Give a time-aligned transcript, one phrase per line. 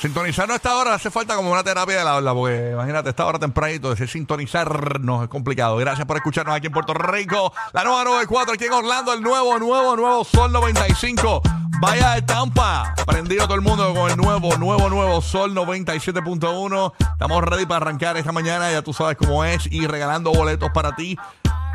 [0.00, 3.26] Sintonizarnos a esta hora hace falta como una terapia de la habla, porque imagínate, esta
[3.26, 5.76] hora tempranito, decir sintonizarnos es complicado.
[5.76, 7.52] Gracias por escucharnos aquí en Puerto Rico.
[7.72, 11.42] La nueva 94 aquí en Orlando, el nuevo, nuevo, nuevo Sol 95.
[11.80, 12.94] Vaya de Tampa.
[13.06, 16.92] Prendido todo el mundo con el nuevo, nuevo, nuevo Sol 97.1.
[17.00, 20.94] Estamos ready para arrancar esta mañana, ya tú sabes cómo es, y regalando boletos para
[20.94, 21.18] ti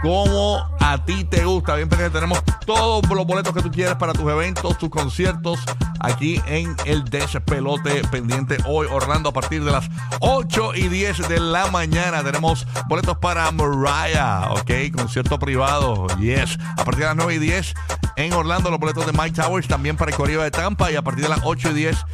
[0.03, 1.75] como a ti te gusta.
[1.75, 5.59] Bien pendiente, tenemos todos los boletos que tú quieres para tus eventos, tus conciertos,
[5.99, 11.39] aquí en el Despelote pendiente hoy, Orlando, a partir de las 8 y 10 de
[11.39, 12.21] la mañana.
[12.21, 16.59] Tenemos boletos para Mariah, ok, concierto privado, yes.
[16.77, 17.73] A partir de las 9 y 10
[18.17, 21.01] en Orlando, los boletos de Mike Towers, también para el Correo de Tampa, y a
[21.01, 22.05] partir de las 8 y 10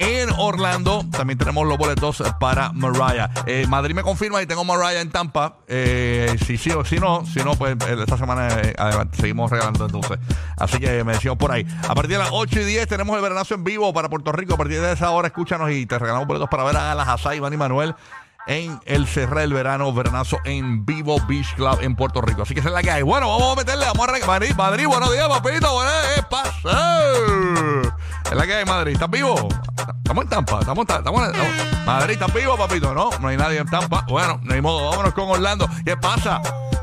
[0.00, 1.04] en Orlando.
[1.12, 3.30] También tenemos los boletos para Mariah.
[3.46, 5.58] Eh, Madrid me confirma y tengo Mariah en Tampa.
[5.68, 8.74] Eh, si sí o si no, si no, pues eh, esta semana eh,
[9.12, 10.18] seguimos regalando entonces.
[10.56, 11.66] Así que me decimos por ahí.
[11.86, 14.54] A partir de las 8 y 10 tenemos el veranazo en vivo para Puerto Rico.
[14.54, 17.36] A partir de esa hora, escúchanos y te regalamos boletos para ver a las Hasai,
[17.36, 17.94] Iván y Manuel.
[18.46, 22.42] En el Cerré del Verano, Veranazo en Vivo Beach Club en Puerto Rico.
[22.42, 23.02] Así que esa es la que hay.
[23.02, 24.28] Bueno, vamos a meterle, vamos a arrancar.
[24.28, 25.72] Madrid, Madrid, buenos días, papito.
[25.72, 27.89] Buenos ¿Qué pasa?
[28.24, 28.92] Es la que hay, Madrid.
[28.92, 29.48] ¿Estás vivo?
[29.98, 30.60] Estamos en Tampa.
[30.60, 32.94] Estamos, estamos, estamos- Madrid, ¿estás vivo, papito?
[32.94, 34.04] No, no hay nadie en Tampa.
[34.08, 34.90] Bueno, ni modo.
[34.90, 35.68] Vámonos con Orlando.
[35.84, 36.40] ¿Qué pasa?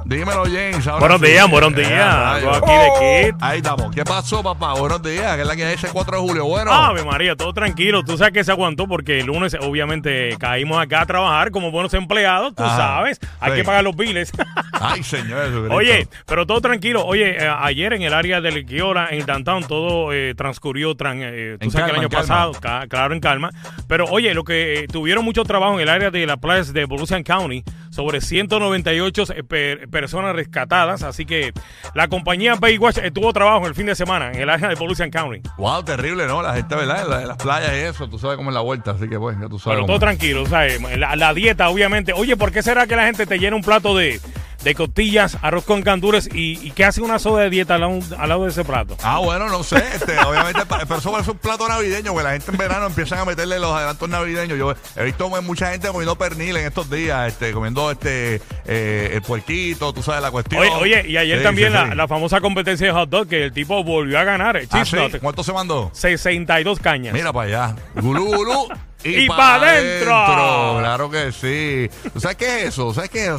[0.10, 0.88] Dímelo, James.
[0.88, 1.28] ahora Buenos sí.
[1.28, 2.44] días, buenos Eh, días.
[2.46, 3.36] aquí de Kid.
[3.42, 3.94] Ahí estamos.
[3.94, 4.74] ¿Qué pasó, papá?
[4.76, 5.36] Buenos días.
[5.36, 6.46] ¿Qué es la que hay ese 4 de julio?
[6.46, 6.72] Bueno.
[6.72, 8.04] Ave María, todo tranquilo.
[8.04, 11.94] Tú sabes que se aguantó porque el lunes, obviamente, caímos acá a trabajar como buenos
[11.94, 12.56] empleados.
[12.56, 12.78] Tú Ajá.
[12.78, 13.58] sabes, hay Sí.
[13.58, 14.32] que pagar los biles.
[14.80, 15.76] Ay, señor Jesucristo.
[15.76, 17.06] Oye, pero todo tranquilo.
[17.06, 21.58] Oye, eh, ayer en el área del Guiola, en Downtown, todo eh, transcurrió, tran- eh,
[21.60, 23.50] tú En sabes calma, que el año pasado, ca- claro, en calma.
[23.90, 26.86] Pero oye, lo que eh, tuvieron mucho trabajo en el área de la playa de
[26.86, 27.62] Volusian County,
[27.98, 31.02] sobre 198 eh, per- personas rescatadas.
[31.02, 31.52] Así que
[31.96, 35.10] la compañía Baywatch eh, tuvo trabajo el fin de semana en el área de Volusian
[35.10, 35.42] County.
[35.58, 36.44] Wow, terrible, ¿no?
[36.44, 37.08] La gente, ¿verdad?
[37.10, 39.48] La- las playas y eso, tú sabes cómo es la vuelta, así que pues, ya
[39.50, 39.78] tú sabes.
[39.78, 40.80] Pero todo tranquilo, ¿sabes?
[40.98, 42.14] La, la dieta, obviamente.
[42.14, 44.20] Oye, ¿por qué será que la gente te llena un plato de,
[44.64, 48.00] de costillas, arroz con candules y, y que hace una soda de dieta al lado,
[48.18, 48.98] al lado de ese plato?
[49.04, 52.52] Ah, bueno, no sé, este, obviamente, pero eso es un plato navideño, porque la gente
[52.52, 54.58] en verano empiezan a meterle los adelantos navideños.
[54.58, 59.22] Yo he visto mucha gente comiendo pernil en estos días, este, comiendo este eh, el
[59.22, 60.62] puerquito, tú sabes la cuestión.
[60.62, 61.96] Oye, oye, y ayer Sí, también sí, la, sí.
[61.96, 64.58] la famosa competencia de hot dog que el tipo volvió a ganar.
[64.58, 64.96] El Ah, ¿sí?
[64.96, 65.90] dog, ¿Cuánto se mandó?
[65.94, 67.14] 62 cañas.
[67.14, 67.76] Mira para allá.
[67.96, 68.68] Gulú, gulú.
[69.04, 70.76] Y pa' pa' adentro.
[70.80, 71.90] Claro que sí.
[72.14, 72.94] ¿Tú sabes qué es eso?
[72.94, 73.36] ¿Sabes qué?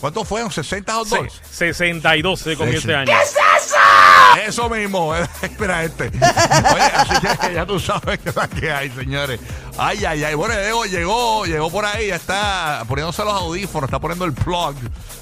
[0.00, 0.50] ¿Cuánto fueron?
[0.50, 1.40] ¿60 hot dogs?
[1.50, 3.12] Se- 62 se comió este año.
[4.46, 6.04] Eso mismo, eh, espera este.
[6.04, 9.40] Oye, así que ya tú sabes que es que hay, señores.
[9.80, 10.34] Ay, ay, ay.
[10.34, 14.74] Bueno, Diego llegó, llegó por ahí, ya está poniéndose los audífonos, está poniendo el plug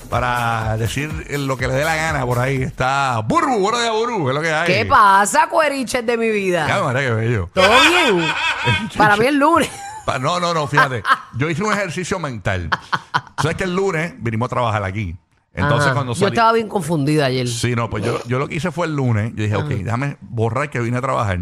[0.09, 2.63] para decir lo que le dé la gana por ahí.
[2.63, 4.67] Está Burbu, bueno día, Burbu, es lo que hay.
[4.67, 6.83] ¿Qué pasa, cueriches de mi Ya, vida?
[6.83, 7.51] madre, qué bello.
[7.53, 8.27] ¿Todo bien?
[8.97, 9.69] Para mí el lunes.
[10.07, 11.03] Pa- No, no, no, fíjate.
[11.37, 12.71] Yo hice un ejercicio mental.
[13.43, 15.17] Sabes que el lunes vinimos a trabajar aquí.
[15.53, 15.95] Entonces, Ajá.
[15.95, 16.33] cuando Yo salí.
[16.35, 17.49] estaba bien confundida ayer.
[17.49, 19.33] Sí, no, pues yo, yo lo que hice fue el lunes.
[19.35, 21.41] Yo dije, ok, déjame borrar que vine a trabajar.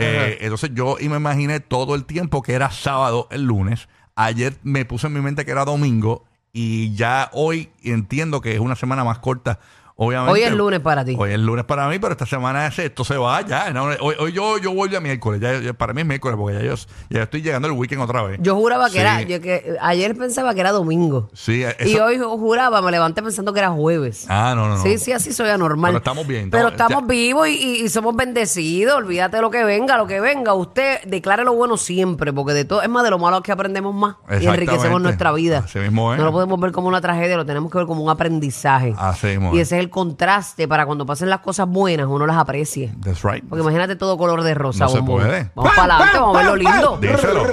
[0.00, 3.88] Eh, entonces yo y me imaginé todo el tiempo que era sábado el lunes.
[4.14, 6.24] Ayer me puse en mi mente que era domingo.
[6.52, 9.60] Y ya hoy entiendo que es una semana más corta.
[10.02, 10.32] Obviamente.
[10.32, 11.14] Hoy es lunes para ti.
[11.18, 13.70] Hoy es lunes para mí, pero esta semana ese- esto se va ya.
[13.70, 13.84] ¿no?
[14.00, 15.42] Hoy, hoy yo, yo vuelvo a miércoles.
[15.42, 16.74] Ya, ya- para mí es miércoles porque ya yo
[17.10, 18.38] ya estoy llegando el weekend otra vez.
[18.42, 18.98] Yo juraba que Sí.
[18.98, 21.28] era, yo que ayer pensaba que era domingo.
[21.34, 24.24] Sí, Y eso- hoy juraba, me levanté pensando que era jueves.
[24.30, 24.82] Ah, no, no, no.
[24.82, 25.90] Sí, sí, así soy anormal.
[25.90, 28.96] Pero estamos bien, Pero estamos- ya- vivos y, y- y somos bendecidos.
[28.96, 30.54] Olvídate de lo que venga, lo que venga.
[30.54, 33.94] Usted declare lo bueno siempre, porque de todo, es más de lo malo que aprendemos
[33.94, 35.58] más y enriquecemos nuestra vida.
[35.66, 36.18] Así mismo es.
[36.18, 38.94] No lo podemos ver como una tragedia, lo tenemos que ver como un aprendizaje.
[38.96, 39.68] Así mismo Y es.
[39.68, 42.92] ese es el contraste para cuando pasen las cosas buenas, uno las aprecie.
[43.02, 43.44] That's right.
[43.48, 44.84] Porque imagínate todo color de rosa.
[44.84, 45.22] No se bombón.
[45.22, 45.50] puede.
[45.54, 46.98] Vamos para adelante, vamos a ver lo lindo.
[47.00, 47.46] Díselo.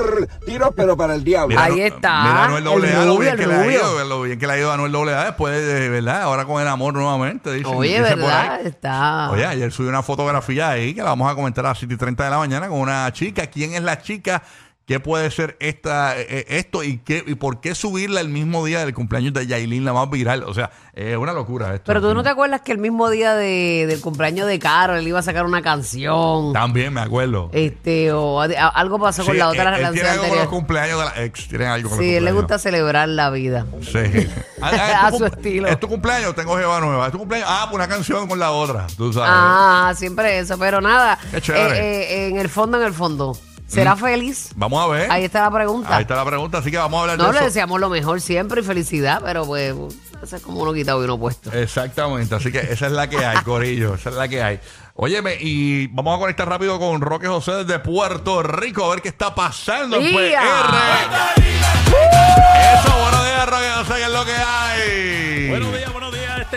[0.46, 1.50] Tiro, pero para el diablo.
[1.50, 3.64] Mira, Ahí no- está, Mira Anuel el doble A, lo rubio, bien que le ha
[3.64, 3.72] rubio.
[3.72, 6.22] ido, lo bien que le ha ido a Anuel doble A después de, ¿verdad?
[6.24, 7.52] Ahora con el amor nuevamente.
[7.52, 8.62] dicen- Oye, dicen por ¿verdad?
[8.66, 9.30] Está.
[9.32, 11.98] Oye, ayer subí una fotografía ahí que la vamos a comentar a las 7 y
[11.98, 13.48] 30 de la mañana con una chica.
[13.48, 14.44] ¿Quién es la chica
[14.88, 18.80] qué puede ser esta, eh, esto y, qué, y por qué subirla el mismo día
[18.80, 20.44] del cumpleaños de Yailin, la más viral.
[20.44, 21.84] O sea, es una locura esto.
[21.88, 25.08] Pero tú no te acuerdas que el mismo día de- del cumpleaños de Carol él
[25.08, 26.54] iba a sacar una canción.
[26.54, 27.50] También me acuerdo.
[27.52, 30.30] Este, o a- a- algo pasó con la otra él- él canción tiene algo con
[30.30, 30.50] los anterior.
[30.50, 31.48] cumpleaños de la ex.
[31.50, 33.66] Tiene algo con Sí, él le gusta celebrar la vida.
[33.82, 34.00] Sí.
[34.60, 35.68] Ah, ah, A tu su estilo.
[35.68, 37.06] Es tu cumpleaños, tengo jeva nueva.
[37.06, 37.48] Es tu cumpleaños.
[37.52, 38.88] Ah, pues una canción con la otra.
[38.98, 39.30] Tú sabes.
[39.32, 41.20] Ah, siempre eso, pero nada.
[41.30, 41.78] Qué chévere.
[41.78, 43.38] eh, eh, en el fondo, en el fondo.
[43.68, 44.50] ¿Será feliz?
[44.56, 45.12] Vamos a ver.
[45.12, 45.96] Ahí está la pregunta.
[45.96, 47.46] Ahí está la pregunta, así que vamos a hablar No de le eso.
[47.48, 49.76] deseamos lo mejor siempre y felicidad, pero pues
[50.24, 51.52] eso es como uno quitado y uno puesto.
[51.52, 54.60] Exactamente, así que esa es la que hay, Corillo, esa es la que hay.
[54.96, 59.10] Óyeme, y vamos a conectar rápido con Roque José desde Puerto Rico a ver qué
[59.10, 60.12] está pasando en.
[60.16, 61.38] PR.
[62.74, 65.50] Eso, buenos días, Roque José, ¿qué es lo que hay?
[65.50, 66.07] Buenos días, buenos días.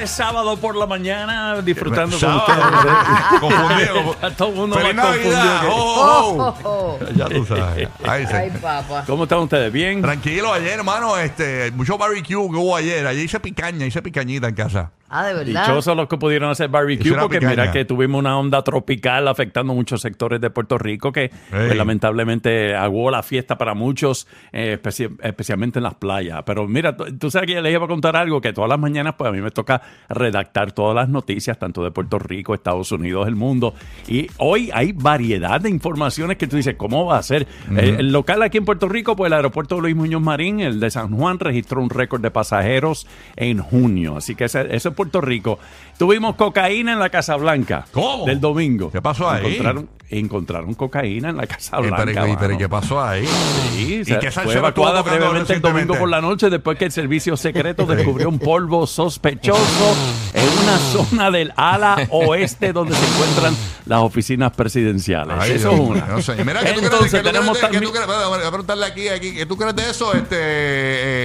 [0.02, 2.44] Este sábado por la mañana disfrutando con Sábado.
[2.78, 3.40] ustedes.
[3.40, 4.10] Confundido.
[4.12, 5.60] Está todo el mundo ¡Feliz más confundido Navidad!
[5.60, 6.98] que- ¡Oh, oh, Oh, oh!
[7.02, 7.06] oh.
[7.16, 7.88] Ya tú sabes.
[8.06, 8.24] Ahí.
[8.32, 9.04] Ay, papá.
[9.06, 9.70] ¿Cómo están ustedes?
[9.72, 10.00] ¿Bien?
[10.00, 13.06] Tranquilo, ayer, hermano, este, mucho barbecue que hubo ayer.
[13.06, 14.90] Ayer hice picaña, hice picañita en casa.
[15.12, 15.66] Ah, de verdad.
[15.66, 17.50] Dichosos los que pudieron hacer barbecue, porque picaña.
[17.62, 22.74] mira que tuvimos una onda tropical afectando muchos sectores de Puerto Rico que pues, lamentablemente
[22.76, 26.42] aguó la fiesta para muchos, eh, especi- especialmente en las playas.
[26.46, 29.14] Pero mira, tú, sabes que yo les iba a contar algo, que todas las mañanas
[29.18, 33.26] pues a mí me toca redactar todas las noticias, tanto de Puerto Rico, Estados Unidos,
[33.26, 33.74] el mundo.
[34.08, 37.46] Y hoy hay variedad de informaciones que tú dices, ¿cómo va a ser?
[37.76, 40.90] Eh, el local aquí en Puerto Rico, pues el aeropuerto Luis Muñoz Marín, el de
[40.90, 43.06] San Juan, registró un récord de pasajeros
[43.36, 44.16] en junio.
[44.16, 45.58] Así que ese- eso es Puerto Rico.
[45.98, 47.86] Tuvimos cocaína en la Casa Blanca.
[47.92, 48.26] ¿Cómo?
[48.26, 48.90] Del domingo.
[48.90, 49.46] ¿Qué pasó ahí?
[49.46, 51.96] Encontraron, encontraron cocaína en la Casa Blanca.
[52.04, 52.58] pero, y- pero, ¿y mano.
[52.58, 53.26] ¿qué pasó ahí?
[53.74, 57.34] Sí, ¿Y qué fue evacuada brevemente el domingo por la noche después que el servicio
[57.36, 59.94] secreto descubrió un polvo sospechoso
[60.34, 63.54] en una zona del ala oeste donde se encuentran
[63.86, 65.36] las oficinas presidenciales.
[65.38, 66.06] Ay, Eso es una.
[66.06, 66.34] no sé.
[66.44, 67.82] Mira, ¿qué tú crees, Entonces tú tenemos crees de- qué también...
[67.84, 70.36] tú crees- espérate, voy a preguntarle aquí, aquí, ¿qué tú crees de eso, este,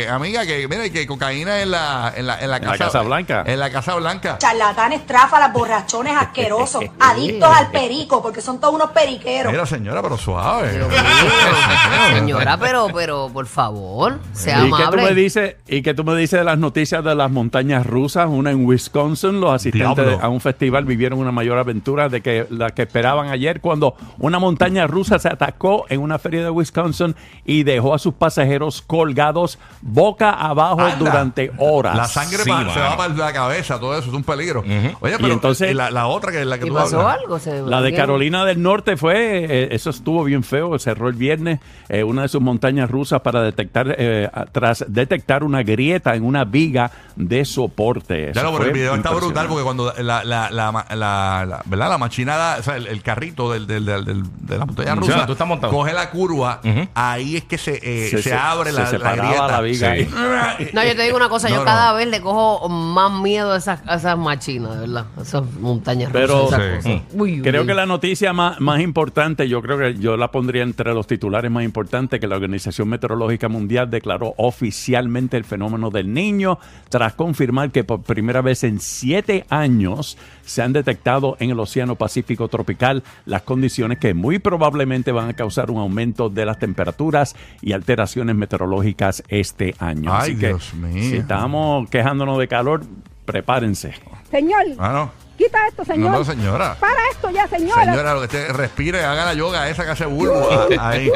[0.03, 0.45] eh, amiga?
[0.45, 3.43] Que mira, que cocaína en la, en la, en la En la casa, Blanca.
[3.45, 4.37] En la Casa Blanca.
[4.37, 9.51] charlatanes, tráfalas, borrachones asquerosos, adictos al perico, porque son todos unos periqueros.
[9.51, 10.71] Mira, señora, pero suave.
[12.13, 15.15] Señora, pero, pero, por favor, sea ¿Y qué tú me amable.
[15.15, 15.55] dices?
[15.67, 18.27] ¿Y qué tú me dices de las noticias de las montañas rusas?
[18.29, 20.23] Una en Wisconsin, los asistentes Diablo.
[20.23, 24.39] a un festival vivieron una mayor aventura de que la que esperaban ayer cuando una
[24.39, 27.15] montaña rusa se atacó en una feria de Wisconsin
[27.45, 30.95] y dejó a sus pasajeros colgados boca abajo Anda.
[30.97, 31.95] durante horas.
[31.95, 34.61] La sangre Sí, se va para la cabeza, todo eso es un peligro.
[34.99, 37.17] Oye, pero entonces- y la, la otra que es la que ¿Y tú pasó hablas.
[37.21, 37.39] algo?
[37.39, 37.95] Se- La de.
[37.95, 42.27] Carolina del Norte fue, eh, eso estuvo bien feo, cerró el viernes eh, una de
[42.27, 47.45] sus montañas rusas para detectar, eh, a- tras detectar una grieta en una viga de
[47.45, 48.31] soporte.
[48.31, 51.89] Eso lo, pero el video está brutal porque cuando la, la, la, la- la- ¿verdad?
[51.89, 51.97] la
[52.35, 55.25] machinada, o sea, el, el carrito del, del, del- del- de la montaña Sí, rusa
[55.25, 55.73] tú estás montado.
[55.73, 56.61] coge la curva,
[56.93, 59.47] ahí es que se, eh, se, abre se la, la separaba grieta.
[59.47, 60.09] la viga ahí.
[60.73, 61.65] No, yo te digo una cosa, No, yo no.
[61.65, 65.05] cada vez le cojo más miedo a esas, a esas machinas, de verdad.
[65.17, 66.89] A esas montañas Pero- rusas, esas Sí.
[66.99, 67.13] cosas.
[67.13, 67.67] Uy, Creo uy.
[67.67, 71.49] que la noticia más, más importante, yo creo que yo la pondría entre los titulares
[71.51, 76.59] más importantes, que la Organización Meteorológica Mundial declaró oficialmente el fenómeno del niño,
[76.89, 81.95] tras confirmar que por primera vez en siete años se han detectado en el Océano
[81.95, 87.35] Pacífico tropical las condiciones que muy probablemente van a causar un aumento de las temperaturas
[87.61, 90.11] y alteraciones meteorológicas este año.
[90.13, 91.09] Ay, Así que Dios mío.
[91.09, 92.81] si estamos quejándonos de calor,
[93.25, 93.93] prepárense.
[94.31, 95.11] Señor, Ah, no.
[95.37, 96.11] quita esto, señor.
[96.11, 96.75] no, señora.
[96.79, 97.85] Para esto ya, señora.
[97.85, 100.47] Señora, lo que usted respire, haga la yoga esa que hace bulbo.
[100.79, 101.09] Ah, Ahí,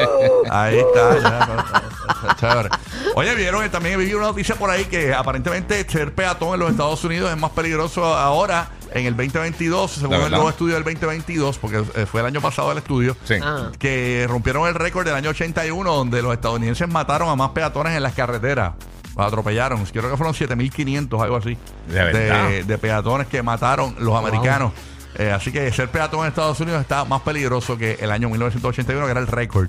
[0.50, 1.18] ahí está.
[1.18, 2.68] ya, no, chévere.
[3.14, 6.70] Oye, vieron, eh, también vi una noticia por ahí que aparentemente ser peatón en los
[6.70, 10.84] Estados Unidos es más peligroso ahora en el 2022, según ¿De el nuevo estudio del
[10.84, 13.16] 2022, porque eh, fue el año pasado el estudio.
[13.24, 13.34] Sí.
[13.42, 13.70] Ah.
[13.78, 18.02] que rompieron el récord del año 81 donde los estadounidenses mataron a más peatones en
[18.02, 18.74] las carreteras.
[19.16, 19.84] Los atropellaron.
[19.86, 21.56] Creo que fueron 7.500, algo así.
[21.88, 24.72] ¿De de peatones que mataron los americanos.
[25.16, 29.04] Eh, así que ser peatón en Estados Unidos está más peligroso que el año 1981,
[29.04, 29.68] que era el récord,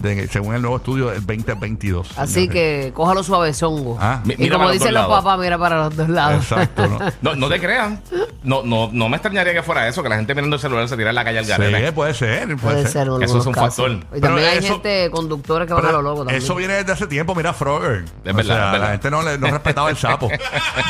[0.00, 2.18] de- según el nuevo estudio del 2022.
[2.18, 2.52] Así señores.
[2.52, 3.98] que cójalo suavezongo.
[4.00, 4.20] Ah.
[4.24, 5.24] Mi- y mira como para los dicen dos los lados.
[5.24, 6.42] papás, mira para los dos lados.
[6.42, 6.98] Exacto, ¿no?
[7.22, 7.98] No, no te creas.
[8.42, 10.96] No, no, no me extrañaría que fuera eso, que la gente mirando el celular se
[10.96, 11.86] tirara en la calle al garete.
[11.86, 12.42] sí, puede ser.
[12.46, 12.90] Puede, Puede ser.
[12.92, 13.76] ser en Eso es algunos un casos.
[13.76, 13.90] factor.
[13.92, 16.42] Y Pero también hay eso- gente, conductores que van a lo loco también.
[16.42, 18.04] eso viene desde hace tiempo, mira Frogger.
[18.24, 18.80] Es verdad, O sea, es verdad.
[18.80, 20.28] La gente no, le, no respetaba el sapo.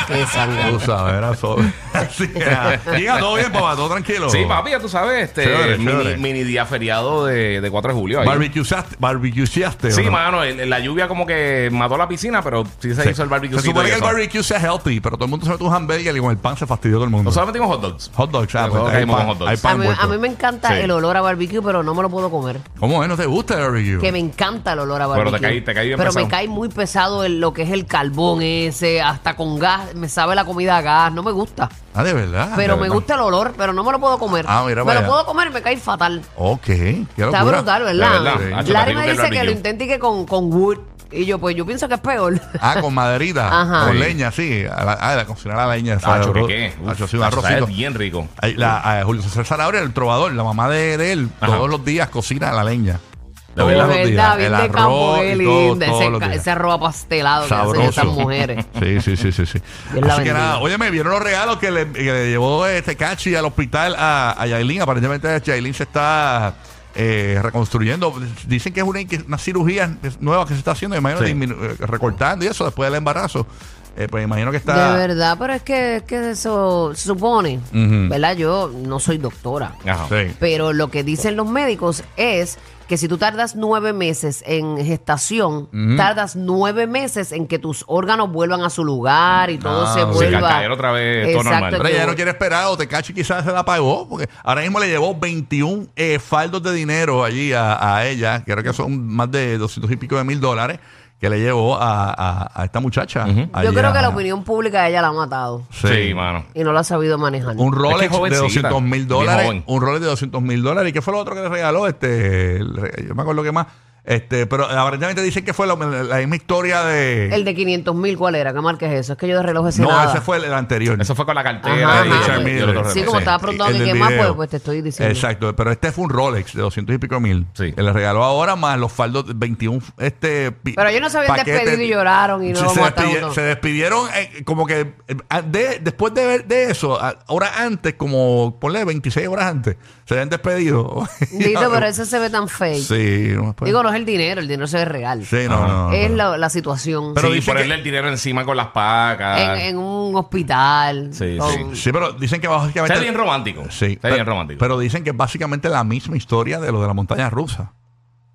[0.07, 0.71] Qué sangre.
[0.71, 1.71] Tú sabes, era sobre.
[1.93, 2.79] Así que, nada.
[2.97, 4.29] Diga, todo bien, papá, todo tranquilo.
[4.29, 6.17] Sí, papi, ya tú sabes, este Chévere, mini, chévere.
[6.17, 8.19] mini día feriado de, de 4 de julio.
[8.21, 8.25] ahí.
[8.27, 8.92] Barbecueaste.
[8.99, 10.11] Barbecueaste, ¿o Sí, no?
[10.11, 13.09] mano, el- la lluvia como que mató la piscina, pero sí se Sí.
[13.09, 13.59] hizo el barbecue.
[13.59, 16.15] Se supone que el barbecue sea healthy, pero todo el mundo se mete un hamburger
[16.15, 17.29] y con el pan se fastidió todo el mundo.
[17.29, 18.11] Nosotros metimos hot dogs.
[18.15, 19.51] hot dogs, ah, Nosotros pues, hay, caímos pan, con hot dogs.
[19.51, 20.03] hay pan A mí, envuelto.
[20.03, 20.73] a mí me encanta Sí.
[20.75, 22.59] el olor a barbecue, pero no me lo puedo comer.
[22.79, 23.09] ¿Cómo es?
[23.09, 23.99] ¿No te gusta el barbecue?
[23.99, 25.39] Que me encanta el olor a Pero barbecue.
[25.39, 26.25] te cae- te cae bien Pero pesado.
[26.25, 29.93] me cae muy pesado el- lo que es el carbón ese, hasta con gas.
[29.95, 31.69] Me sabe la comida a gas, no me gusta.
[31.95, 32.53] Ah, de verdad.
[32.55, 32.95] Pero De me verdad.
[32.95, 34.45] gusta el olor, pero no me lo puedo comer.
[34.47, 36.23] Ah, mira me para lo puedo comer y me cae fatal.
[36.37, 37.57] Ok, qué Está locura.
[37.57, 38.33] brutal, De ¿verdad?
[38.39, 38.53] Sí.
[38.53, 40.77] Hacho, Rico me dice que lo intente y que con, con wood.
[41.11, 42.41] Y yo, pues yo pienso que es peor.
[42.59, 43.85] Ah, con maderita, Ajá.
[43.85, 43.99] con Sí.
[43.99, 44.63] leña, sí.
[44.65, 45.99] A la, ah, la cocinar a la leña.
[45.99, 46.25] ¿sabes?
[46.27, 46.73] ¿qué qué?
[46.81, 47.67] Uf, Hacho, sí, un hacho, sabe arrocito.
[47.77, 48.27] bien rico.
[48.41, 51.55] Ay, La, a Julio César Zanabria, el trovador, la mamá de, de él, Ajá.
[51.55, 52.93] todos los días cocina a la leña.
[52.93, 53.87] De Todos verdad.
[53.89, 54.37] los días.
[54.37, 55.85] bien El de arroz campo, qué y todo, linda.
[55.85, 56.41] todos Ese, los ca- días.
[56.41, 57.89] ese arroz apastelado que hacen Sabroso.
[57.89, 58.65] esas mujeres.
[58.79, 59.59] Sí, sí, sí, sí, sí.
[59.93, 60.33] Dios la Así que bendiga.
[60.33, 63.95] nada, oye, me vieron los regalos que le, que le llevó este Cachi al hospital
[63.99, 64.81] a, a Yailin.
[64.81, 66.55] Aparentemente Yailin se está
[66.95, 68.13] eh, reconstruyendo.
[68.47, 68.85] Dicen que es
[69.27, 71.53] una, cirugía nueva que se está haciendo, me imagino, Sí.
[71.53, 73.47] eh, recortando y eso después del embarazo.
[73.95, 74.93] Eh, pues imagino que está...
[74.97, 78.09] De verdad, pero es que, es que eso se supone, Ujú.
[78.09, 78.35] ¿verdad?
[78.35, 80.07] Yo no soy doctora, Ajá.
[80.09, 80.33] Sí.
[80.39, 82.57] pero lo que dicen los médicos es
[82.87, 88.29] que si tú tardas nueve meses en gestación, tardas nueve meses en que tus órganos
[88.31, 90.49] vuelvan a su lugar y todo Ah, se sí, vuelva...
[90.49, 91.71] caer otra vez, todo normal.
[91.77, 94.87] Pero ella no quiere esperar o Tecachi quizás se la pagó porque ahora mismo le
[94.89, 99.57] llevó 21 eh, faldos de dinero allí a, a ella, creo que son más de
[99.57, 100.79] 200 y pico de mil dólares
[101.23, 103.23] que le llevó a, a- a esta muchacha.
[103.23, 106.43] Allí Yo creo a- que la opinión pública ella la ha matado Sí, mano.
[106.53, 107.55] y no la ha sabido manejar.
[107.57, 109.45] Un Rolex de jovencita, 200 mil bien dólares.
[109.45, 109.63] joven.
[109.65, 110.89] Un Rolex de 200 mil dólares.
[110.89, 111.87] ¿Y qué fue lo otro que le regaló?
[111.87, 113.67] Este, el re- yo me acuerdo que más.
[114.05, 117.33] Este, pero aparentemente dicen que fue lo- la, misma historia de.
[117.33, 118.51] El de 500 mil, ¿cuál era?
[118.53, 119.13] ¿Qué marca es eso?
[119.13, 120.11] Es que yo de reloj ese no, nada.
[120.11, 121.01] ese fue el, el anterior.
[121.01, 122.89] Eso fue con la cartera Ajá, y, ajá.
[122.91, 124.23] Sí, como estaba preguntando El que del más, video.
[124.25, 125.13] pues, pues te estoy diciendo.
[125.15, 127.47] Exacto, pero este fue un Rolex de 200 y pico mil.
[127.53, 127.71] Sí.
[127.71, 129.81] Que le regaló ahora más los faldos de 21.
[129.97, 131.61] Este, pi- Pero ellos no se habían paquetes.
[131.61, 134.81] despedido y lloraron y no Sí, lo se, mataron despidi- se despidieron eh, como que
[135.07, 139.77] eh, de- después de, ver- de eso, ah, horas antes, como ponle 26 horas antes,
[140.05, 141.07] se habían despedido.
[141.31, 142.81] Dito, pero eso se ve tan fake.
[142.83, 145.25] Sí, no, pues- Digo, no es el dinero, el dinero se ve real.
[145.25, 146.17] Sí, no, no, no, es no.
[146.17, 147.13] la, la situación.
[147.13, 149.39] Pero sí, dicen ponerle que- el dinero encima con las pacas.
[149.39, 151.09] en, en un hospital.
[151.13, 152.93] Sí, con- Sí, pero dicen que básicamente.
[152.93, 153.63] Está bien romántico.
[153.69, 154.59] Sí, Está bien romántico.
[154.59, 157.71] pero dicen que es básicamente la misma historia de lo de la montaña rusa.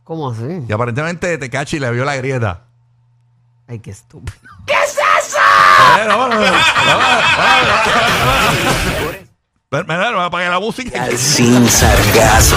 [0.05, 0.63] ¿Cómo así?
[0.69, 2.63] Y aparentemente Tecachi le vio la grieta.
[3.69, 4.39] Ay, qué estúpido.
[4.65, 6.59] Pero, bueno, bueno, bueno,
[9.71, 11.07] bueno, bueno, apague la música.
[11.17, 12.57] Sin sargazo.